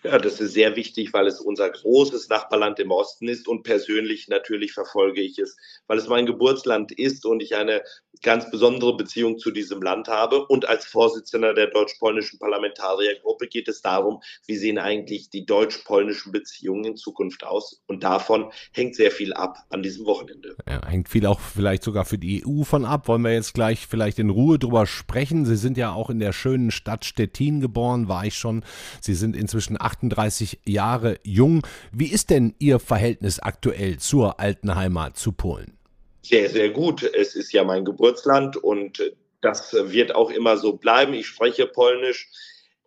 [0.03, 4.27] Ja, das ist sehr wichtig, weil es unser großes Nachbarland im Osten ist und persönlich
[4.27, 5.55] natürlich verfolge ich es,
[5.87, 7.81] weil es mein Geburtsland ist und ich eine
[8.21, 10.45] ganz besondere Beziehung zu diesem Land habe.
[10.47, 16.85] Und als Vorsitzender der deutsch-polnischen Parlamentariergruppe geht es darum, wie sehen eigentlich die deutsch-polnischen Beziehungen
[16.85, 17.81] in Zukunft aus.
[17.87, 20.55] Und davon hängt sehr viel ab an diesem Wochenende.
[20.67, 23.07] Ja, hängt viel auch vielleicht sogar für die EU von ab.
[23.07, 25.45] Wollen wir jetzt gleich vielleicht in Ruhe drüber sprechen.
[25.45, 28.63] Sie sind ja auch in der schönen Stadt Stettin geboren, war ich schon.
[28.99, 31.65] Sie sind inzwischen inzwischen 38 Jahre jung.
[31.91, 35.78] Wie ist denn Ihr Verhältnis aktuell zur alten Heimat, zu Polen?
[36.21, 37.03] Sehr, sehr gut.
[37.03, 41.13] Es ist ja mein Geburtsland und das wird auch immer so bleiben.
[41.13, 42.29] Ich spreche Polnisch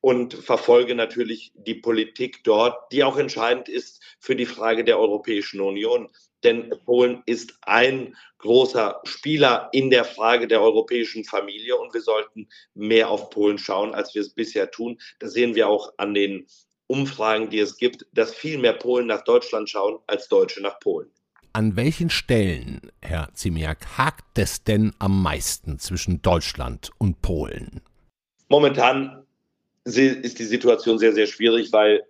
[0.00, 5.60] und verfolge natürlich die Politik dort, die auch entscheidend ist für die Frage der Europäischen
[5.60, 6.10] Union
[6.44, 12.48] denn Polen ist ein großer Spieler in der Frage der europäischen Familie und wir sollten
[12.74, 15.00] mehr auf Polen schauen, als wir es bisher tun.
[15.18, 16.46] Das sehen wir auch an den
[16.88, 21.10] Umfragen, die es gibt, dass viel mehr Polen nach Deutschland schauen als Deutsche nach Polen.
[21.54, 27.82] An welchen Stellen, Herr Ziemiak, hakt es denn am meisten zwischen Deutschland und Polen?
[28.48, 29.26] Momentan
[29.84, 32.04] ist die Situation sehr, sehr schwierig, weil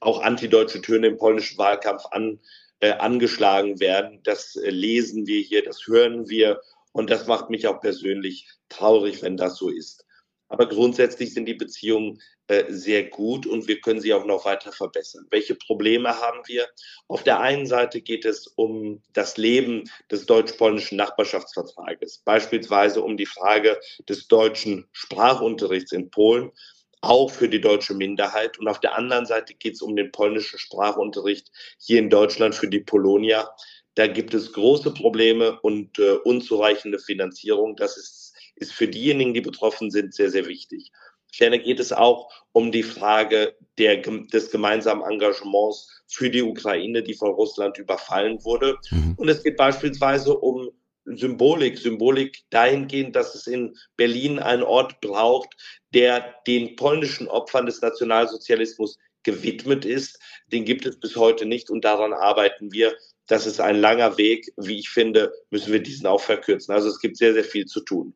[0.00, 2.40] auch antideutsche Töne im polnischen Wahlkampf an,
[2.80, 4.20] äh, angeschlagen werden.
[4.22, 6.60] Das äh, lesen wir hier, das hören wir
[6.92, 10.03] und das macht mich auch persönlich traurig, wenn das so ist.
[10.48, 14.72] Aber grundsätzlich sind die Beziehungen äh, sehr gut und wir können sie auch noch weiter
[14.72, 15.26] verbessern.
[15.30, 16.68] Welche Probleme haben wir?
[17.08, 23.26] Auf der einen Seite geht es um das Leben des deutsch-polnischen Nachbarschaftsvertrages, beispielsweise um die
[23.26, 26.52] Frage des deutschen Sprachunterrichts in Polen
[27.04, 28.58] auch für die deutsche Minderheit.
[28.58, 32.68] Und auf der anderen Seite geht es um den polnischen Sprachunterricht hier in Deutschland für
[32.68, 33.50] die Polonia.
[33.94, 37.76] Da gibt es große Probleme und äh, unzureichende Finanzierung.
[37.76, 38.23] Das ist,
[38.56, 40.90] ist für diejenigen, die betroffen sind, sehr, sehr wichtig.
[41.32, 47.14] Ferner geht es auch um die Frage der, des gemeinsamen Engagements für die Ukraine, die
[47.14, 48.76] von Russland überfallen wurde.
[48.90, 49.14] Mhm.
[49.16, 50.70] Und es geht beispielsweise um
[51.06, 55.50] Symbolik, Symbolik dahingehend, dass es in Berlin einen Ort braucht,
[55.92, 60.18] der den polnischen Opfern des Nationalsozialismus gewidmet ist.
[60.52, 62.96] Den gibt es bis heute nicht und daran arbeiten wir.
[63.26, 64.52] Das ist ein langer Weg.
[64.56, 66.74] Wie ich finde, müssen wir diesen auch verkürzen.
[66.74, 68.14] Also es gibt sehr, sehr viel zu tun.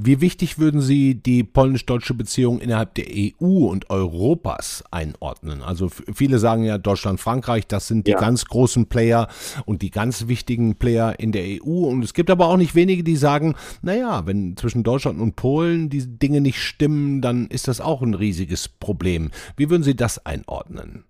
[0.00, 5.60] Wie wichtig würden Sie die polnisch-deutsche Beziehung innerhalb der EU und Europas einordnen?
[5.60, 8.20] Also viele sagen ja Deutschland, Frankreich, das sind die ja.
[8.20, 9.26] ganz großen Player
[9.66, 11.88] und die ganz wichtigen Player in der EU.
[11.88, 15.90] Und es gibt aber auch nicht wenige, die sagen, naja, wenn zwischen Deutschland und Polen
[15.90, 19.32] die Dinge nicht stimmen, dann ist das auch ein riesiges Problem.
[19.56, 21.06] Wie würden Sie das einordnen?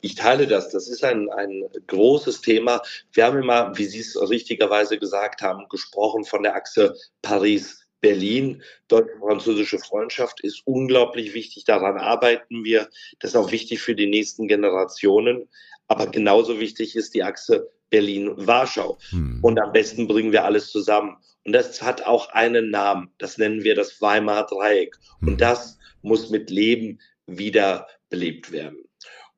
[0.00, 0.68] Ich teile das.
[0.68, 2.82] Das ist ein, ein großes Thema.
[3.12, 8.62] Wir haben immer, wie Sie es richtigerweise gesagt haben, gesprochen von der Achse Paris Berlin,
[8.88, 11.64] deutsch-französische Freundschaft ist unglaublich wichtig.
[11.64, 12.90] Daran arbeiten wir.
[13.20, 15.48] Das ist auch wichtig für die nächsten Generationen.
[15.86, 18.98] Aber genauso wichtig ist die Achse Berlin-Warschau.
[19.10, 19.38] Hm.
[19.40, 21.16] Und am besten bringen wir alles zusammen.
[21.44, 23.10] Und das hat auch einen Namen.
[23.18, 24.96] Das nennen wir das Weimarer Dreieck.
[25.20, 25.28] Hm.
[25.28, 28.84] Und das muss mit Leben wieder belebt werden.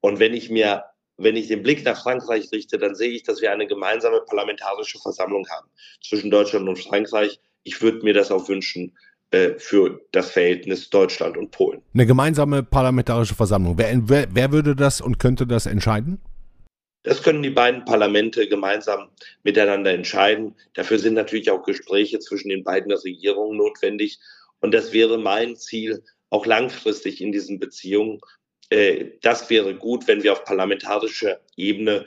[0.01, 0.85] Und wenn ich mir
[1.17, 4.99] wenn ich den Blick nach Frankreich richte, dann sehe ich, dass wir eine gemeinsame parlamentarische
[4.99, 5.69] Versammlung haben
[6.03, 8.93] zwischen Deutschland und Frankreich ich würde mir das auch wünschen
[9.31, 11.83] äh, für das Verhältnis Deutschland und Polen.
[11.93, 13.77] Eine gemeinsame parlamentarische Versammlung.
[13.77, 16.21] Wer, wer, wer würde das und könnte das entscheiden?
[17.03, 19.09] Das können die beiden Parlamente gemeinsam
[19.43, 20.55] miteinander entscheiden.
[20.73, 24.19] Dafür sind natürlich auch Gespräche zwischen den beiden Regierungen notwendig.
[24.61, 28.21] Und das wäre mein Ziel, auch langfristig in diesen Beziehungen.
[28.71, 32.07] Äh, das wäre gut, wenn wir auf parlamentarischer Ebene,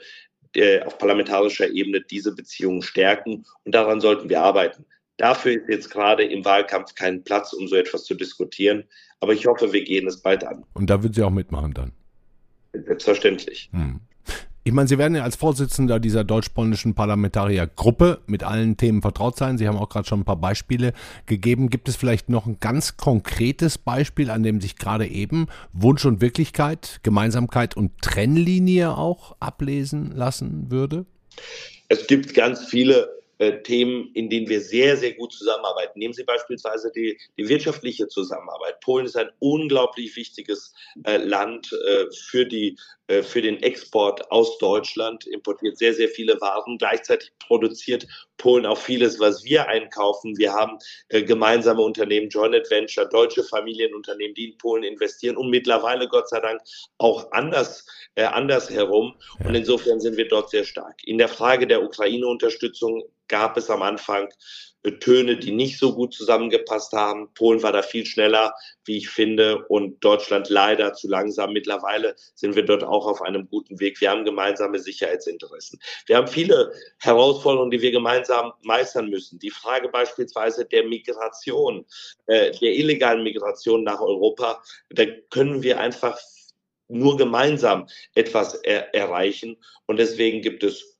[0.56, 3.44] äh, auf parlamentarischer Ebene diese Beziehungen stärken.
[3.64, 4.84] Und daran sollten wir arbeiten.
[5.18, 8.84] Dafür ist jetzt gerade im Wahlkampf kein Platz, um so etwas zu diskutieren.
[9.20, 10.64] Aber ich hoffe, wir gehen es bald an.
[10.74, 11.92] Und da würden Sie auch mitmachen dann?
[12.72, 13.68] Selbstverständlich.
[13.72, 14.00] Hm.
[14.62, 19.58] Ich meine, Sie werden ja als Vorsitzender dieser deutsch-polnischen Parlamentariergruppe mit allen Themen vertraut sein.
[19.58, 20.92] Sie haben auch gerade schon ein paar Beispiele
[21.26, 21.70] gegeben.
[21.70, 26.20] Gibt es vielleicht noch ein ganz konkretes Beispiel, an dem sich gerade eben Wunsch und
[26.20, 31.06] Wirklichkeit, Gemeinsamkeit und Trennlinie auch ablesen lassen würde?
[31.88, 35.98] Es gibt ganz viele äh, Themen, in denen wir sehr, sehr gut zusammenarbeiten.
[35.98, 38.80] Nehmen Sie beispielsweise die, die wirtschaftliche Zusammenarbeit.
[38.80, 40.74] Polen ist ein unglaublich wichtiges
[41.04, 42.76] äh, Land äh, für die
[43.08, 46.76] äh, für den Export aus Deutschland, importiert sehr, sehr viele Waren.
[46.76, 48.06] Gleichzeitig produziert
[48.38, 50.38] Polen auch vieles, was wir einkaufen.
[50.38, 56.08] Wir haben äh, gemeinsame Unternehmen, Joint Venture, deutsche Familienunternehmen, die in Polen investieren und mittlerweile
[56.08, 56.60] Gott sei Dank
[56.98, 59.14] auch anders, äh, andersherum.
[59.40, 59.46] Ja.
[59.46, 60.96] Und insofern sind wir dort sehr stark.
[61.04, 64.28] In der Frage der Ukraine-Unterstützung gab es am Anfang
[65.00, 67.32] Töne, die nicht so gut zusammengepasst haben.
[67.34, 71.52] Polen war da viel schneller, wie ich finde, und Deutschland leider zu langsam.
[71.52, 74.00] Mittlerweile sind wir dort auch auf einem guten Weg.
[74.00, 75.80] Wir haben gemeinsame Sicherheitsinteressen.
[76.06, 79.38] Wir haben viele Herausforderungen, die wir gemeinsam meistern müssen.
[79.38, 81.84] Die Frage beispielsweise der Migration,
[82.26, 86.18] äh, der illegalen Migration nach Europa, da können wir einfach
[86.88, 89.56] nur gemeinsam etwas er erreichen.
[89.86, 90.97] Und deswegen gibt es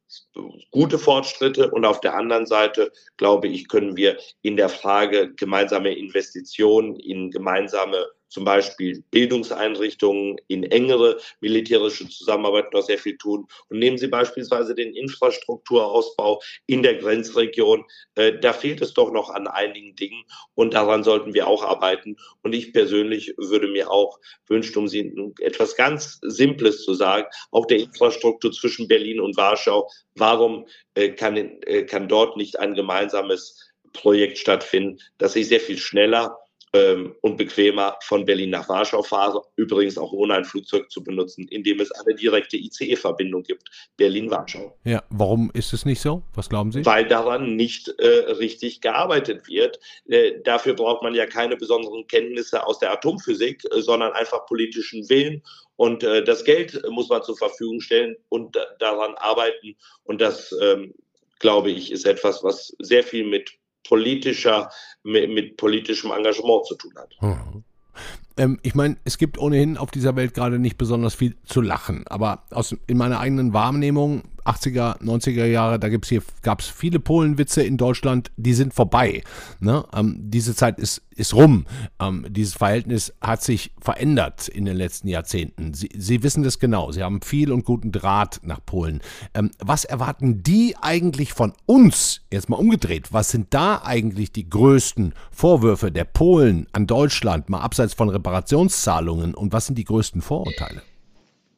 [0.71, 1.71] gute Fortschritte.
[1.71, 7.31] Und auf der anderen Seite, glaube ich, können wir in der Frage gemeinsame Investitionen in
[7.31, 13.47] gemeinsame zum Beispiel Bildungseinrichtungen, in engere militärische Zusammenarbeit noch sehr viel tun.
[13.69, 17.85] Und nehmen Sie beispielsweise den Infrastrukturausbau in der Grenzregion.
[18.15, 22.17] Äh, da fehlt es doch noch an einigen Dingen und daran sollten wir auch arbeiten.
[22.43, 27.67] Und ich persönlich würde mir auch wünschen, um Sie etwas ganz Simples zu sagen, auch
[27.67, 29.91] der Infrastruktur zwischen Berlin und Warschau.
[30.15, 35.79] Warum äh, kann, äh, kann dort nicht ein gemeinsames Projekt stattfinden, das sich sehr viel
[35.79, 36.39] schneller
[36.73, 41.47] ähm, und bequemer von Berlin nach Warschau fahre, übrigens auch ohne ein Flugzeug zu benutzen,
[41.49, 44.77] indem es eine direkte ICE-Verbindung gibt, Berlin-Warschau.
[44.85, 46.23] Ja, warum ist es nicht so?
[46.35, 46.85] Was glauben Sie?
[46.85, 49.81] Weil daran nicht äh, richtig gearbeitet wird.
[50.09, 55.09] Äh, dafür braucht man ja keine besonderen Kenntnisse aus der Atomphysik, äh, sondern einfach politischen
[55.09, 55.43] Willen
[55.79, 59.77] und äh, das Geld muss man zur Verfügung stellen und daran arbeiten.
[60.03, 60.93] Und das, ähm,
[61.39, 63.53] glaube ich, ist etwas, was sehr viel mit
[63.89, 64.71] politischer,
[65.03, 67.15] mit, mit politischem Engagement zu tun hat.
[67.21, 67.65] Hm.
[68.37, 72.07] Ähm, ich meine, es gibt ohnehin auf dieser Welt gerade nicht besonders viel zu lachen,
[72.07, 76.99] aber aus, in meiner eigenen Wahrnehmung 80er, 90er Jahre, da gibt's hier, gab es viele
[76.99, 79.23] Polenwitze in Deutschland, die sind vorbei.
[79.61, 79.85] Ne?
[79.95, 81.67] Ähm, diese Zeit ist, ist rum.
[82.01, 85.75] Ähm, dieses Verhältnis hat sich verändert in den letzten Jahrzehnten.
[85.75, 86.91] Sie, Sie wissen das genau.
[86.93, 89.01] Sie haben viel und guten Draht nach Polen.
[89.35, 92.23] Ähm, was erwarten die eigentlich von uns?
[92.33, 93.13] Jetzt mal umgedreht.
[93.13, 99.35] Was sind da eigentlich die größten Vorwürfe der Polen an Deutschland, mal abseits von Reparationszahlungen?
[99.35, 100.83] Und was sind die größten Vorurteile?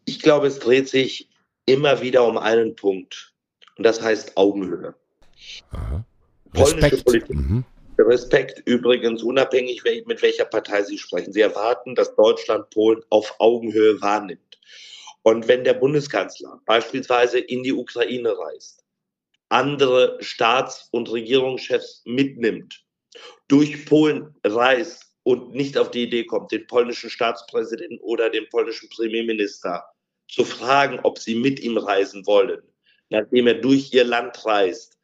[0.07, 1.30] Ich glaube, es dreht sich
[1.66, 3.35] immer wieder um einen Punkt.
[3.77, 4.94] Und das heißt Augenhöhe.
[5.70, 6.05] Aha.
[6.55, 7.05] Respekt.
[7.05, 7.64] Politik, mhm.
[7.99, 11.33] Respekt übrigens, unabhängig mit welcher Partei Sie sprechen.
[11.33, 14.59] Sie erwarten, dass Deutschland Polen auf Augenhöhe wahrnimmt.
[15.23, 18.85] Und wenn der Bundeskanzler beispielsweise in die Ukraine reist,
[19.51, 22.85] andere Staats- und Regierungschefs mitnimmt,
[23.49, 28.88] durch Polen reist und nicht auf die Idee kommt, den polnischen Staatspräsidenten oder den polnischen
[28.88, 29.85] Premierminister
[30.33, 32.62] zu fragen, ob sie mit ihm reisen wollen,
[33.11, 34.99] nachdem er durch ihr Land reist,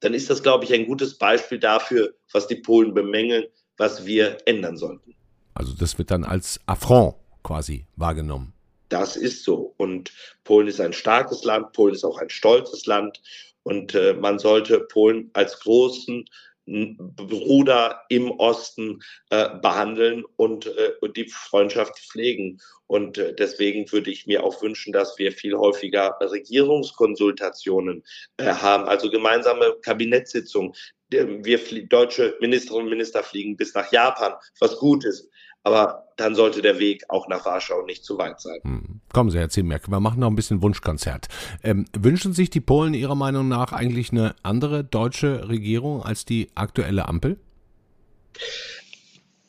[0.00, 3.44] dann ist das, glaube ich, ein gutes Beispiel dafür, was die Polen bemängeln,
[3.76, 5.14] was wir ändern sollten.
[5.54, 8.52] Also das wird dann als Affront quasi wahrgenommen.
[8.88, 9.74] Das ist so.
[9.76, 10.12] Und
[10.44, 13.20] Polen ist ein starkes Land, Polen ist auch ein stolzes Land.
[13.62, 16.24] Und äh, man sollte Polen als großen
[16.66, 22.58] Bruder im Osten äh, behandeln und, äh, und die Freundschaft pflegen.
[22.86, 28.04] Und äh, deswegen würde ich mir auch wünschen, dass wir viel häufiger Regierungskonsultationen
[28.36, 30.72] äh, haben, also gemeinsame Kabinettssitzungen.
[31.08, 35.28] Wir deutsche Ministerinnen und Minister fliegen bis nach Japan, was gut ist.
[35.62, 38.60] Aber dann sollte der Weg auch nach Warschau nicht zu weit sein.
[38.62, 39.00] Hm.
[39.12, 41.28] Kommen Sie, Herr Ziemerk, wir machen noch ein bisschen Wunschkonzert.
[41.62, 46.50] Ähm, wünschen sich die Polen Ihrer Meinung nach eigentlich eine andere deutsche Regierung als die
[46.54, 47.38] aktuelle Ampel?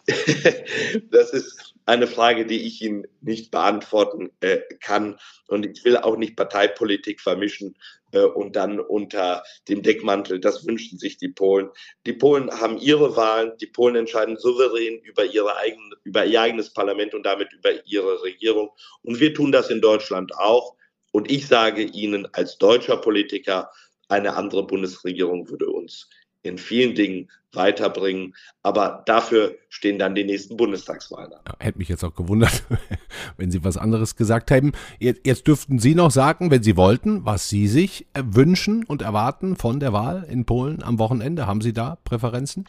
[1.12, 5.18] das ist eine Frage, die ich Ihnen nicht beantworten äh, kann.
[5.48, 7.76] Und ich will auch nicht Parteipolitik vermischen
[8.12, 11.70] äh, und dann unter dem Deckmantel, das wünschen sich die Polen.
[12.06, 16.74] Die Polen haben ihre Wahlen, die Polen entscheiden souverän über, ihre eigene, über ihr eigenes
[16.74, 18.72] Parlament und damit über ihre Regierung.
[19.04, 20.76] Und wir tun das in Deutschland auch.
[21.12, 23.70] Und ich sage Ihnen als deutscher Politiker,
[24.08, 26.10] eine andere Bundesregierung würde uns
[26.44, 28.36] in vielen Dingen weiterbringen.
[28.64, 31.42] Aber dafür stehen dann die nächsten Bundestagswahlen an.
[31.48, 32.64] Ja, hätte mich jetzt auch gewundert,
[33.38, 34.72] wenn Sie was anderes gesagt hätten.
[35.00, 39.56] Jetzt, jetzt dürften Sie noch sagen, wenn Sie wollten, was Sie sich wünschen und erwarten
[39.56, 41.48] von der Wahl in Polen am Wochenende.
[41.48, 42.66] Haben Sie da Präferenzen?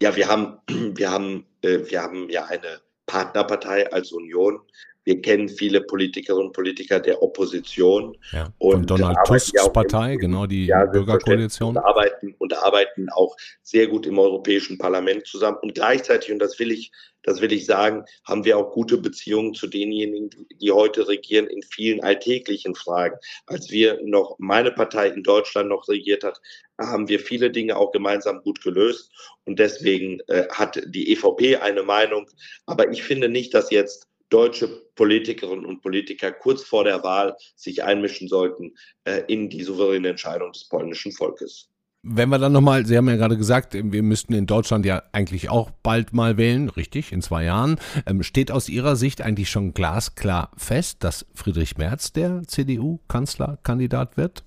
[0.00, 4.60] Ja, wir haben, wir haben, äh, wir haben ja eine Partnerpartei als Union.
[5.06, 8.18] Wir kennen viele Politikerinnen und Politiker der Opposition.
[8.32, 11.76] Ja, von und Donald Tusks Partei, genau die ja, Bürgerkoalition.
[11.76, 15.58] Und arbeiten, und arbeiten auch sehr gut im Europäischen Parlament zusammen.
[15.62, 16.90] Und gleichzeitig, und das will ich,
[17.22, 21.62] das will ich sagen, haben wir auch gute Beziehungen zu denjenigen, die heute regieren in
[21.62, 23.16] vielen alltäglichen Fragen.
[23.46, 26.40] Als wir noch, meine Partei in Deutschland noch regiert hat,
[26.80, 29.12] haben wir viele Dinge auch gemeinsam gut gelöst.
[29.44, 32.28] Und deswegen äh, hat die EVP eine Meinung.
[32.66, 37.84] Aber ich finde nicht, dass jetzt deutsche Politikerinnen und Politiker kurz vor der Wahl sich
[37.84, 41.68] einmischen sollten äh, in die souveräne Entscheidung des polnischen Volkes.
[42.08, 45.50] Wenn wir dann nochmal, Sie haben ja gerade gesagt, wir müssten in Deutschland ja eigentlich
[45.50, 47.80] auch bald mal wählen, richtig, in zwei Jahren.
[48.06, 54.44] Ähm, steht aus Ihrer Sicht eigentlich schon glasklar fest, dass Friedrich Merz der CDU-Kanzlerkandidat wird?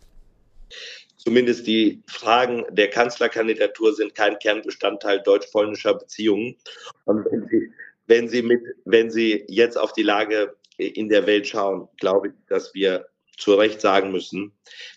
[1.17, 6.55] Zumindest die Fragen der Kanzlerkandidatur sind kein Kernbestandteil deutsch-polnischer Beziehungen.
[7.03, 7.73] Und wenn Sie
[8.09, 12.33] wenn Sie mit, wenn Sie jetzt auf die Lage in der Welt schauen, glaube ich,
[12.47, 14.51] dass wir zu Recht sagen müssen,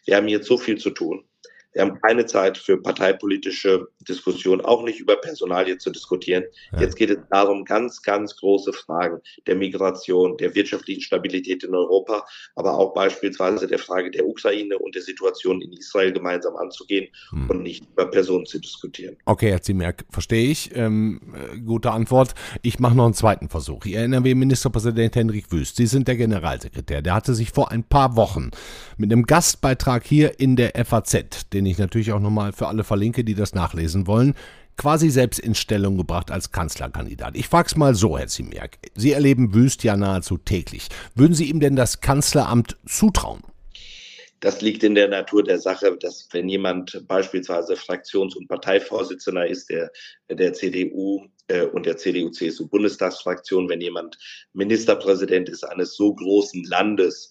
[0.07, 1.25] wir haben jetzt so viel zu tun.
[1.73, 6.45] Wir haben keine Zeit für parteipolitische Diskussionen, auch nicht über Personalien zu diskutieren.
[6.73, 6.81] Ja.
[6.81, 12.25] Jetzt geht es darum, ganz, ganz große Fragen der Migration, der wirtschaftlichen Stabilität in Europa,
[12.55, 17.51] aber auch beispielsweise der Frage der Ukraine und der Situation in Israel gemeinsam anzugehen hm.
[17.51, 19.17] und nicht über Personen zu diskutieren.
[19.25, 20.75] Okay, Herr Ziemerk, verstehe ich.
[20.75, 22.35] Ähm, äh, gute Antwort.
[22.63, 23.85] Ich mache noch einen zweiten Versuch.
[23.87, 25.77] Ich erinnere mich Ministerpräsident Henrik Wüst.
[25.77, 27.03] Sie sind der Generalsekretär.
[27.03, 28.51] Der hatte sich vor ein paar Wochen
[28.97, 33.25] mit einem Gastbeitrag hier in der FAZ, den ich natürlich auch nochmal für alle verlinke,
[33.25, 34.35] die das nachlesen lesen wollen,
[34.77, 37.37] quasi selbst in Stellung gebracht als Kanzlerkandidat.
[37.37, 38.79] Ich frag's mal so, Herr Ziemiak.
[38.95, 40.89] Sie erleben Wüst ja nahezu täglich.
[41.15, 43.43] Würden Sie ihm denn das Kanzleramt zutrauen?
[44.41, 49.71] Das liegt in der Natur der Sache, dass wenn jemand beispielsweise Fraktions- und Parteivorsitzender ist,
[49.71, 49.93] der,
[50.29, 54.19] der CDU äh, und der CDU-CSU-Bundestagsfraktion, wenn jemand
[54.53, 57.31] Ministerpräsident ist eines so großen Landes,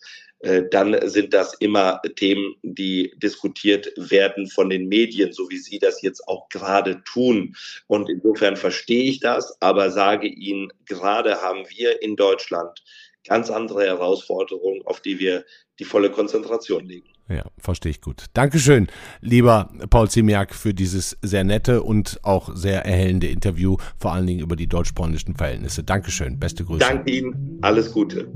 [0.72, 6.02] dann sind das immer Themen, die diskutiert werden von den Medien, so wie Sie das
[6.02, 7.56] jetzt auch gerade tun.
[7.88, 12.82] Und insofern verstehe ich das, aber sage Ihnen, gerade haben wir in Deutschland
[13.28, 15.46] ganz andere Herausforderungen, auf die wir
[15.80, 17.10] die volle Konzentration legen.
[17.30, 18.26] Ja, verstehe ich gut.
[18.34, 18.88] Dankeschön,
[19.22, 24.42] lieber Paul Ziemiak, für dieses sehr nette und auch sehr erhellende Interview, vor allen Dingen
[24.42, 25.84] über die deutsch-polnischen Verhältnisse.
[25.84, 26.80] Dankeschön, beste Grüße.
[26.80, 28.28] Danke Ihnen, alles Gute.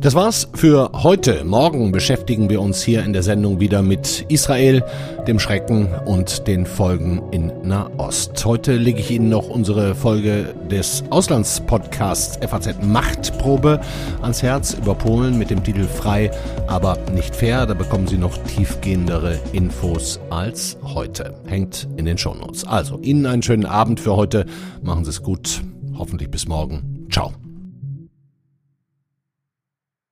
[0.00, 1.44] Das war's für heute.
[1.44, 4.82] Morgen beschäftigen wir uns hier in der Sendung wieder mit Israel,
[5.28, 8.42] dem Schrecken und den Folgen in Nahost.
[8.46, 13.78] Heute lege ich Ihnen noch unsere Folge des Auslandspodcasts FAZ Machtprobe
[14.22, 16.30] ans Herz über Polen mit dem Titel Frei,
[16.66, 17.66] aber nicht fair.
[17.66, 21.34] Da bekommen Sie noch tiefgehendere Infos als heute.
[21.44, 22.66] Hängt in den Shownotes.
[22.66, 24.46] Also Ihnen einen schönen Abend für heute.
[24.82, 25.60] Machen Sie es gut.
[25.94, 27.06] Hoffentlich bis morgen.
[27.10, 27.39] Ciao.